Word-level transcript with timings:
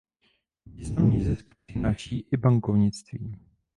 Významný 0.65 1.23
zisk 1.23 1.55
přináší 1.65 2.27
i 2.31 2.37
bankovnictví. 2.37 3.37